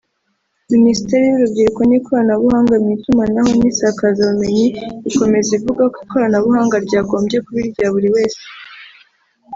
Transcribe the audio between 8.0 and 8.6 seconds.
wese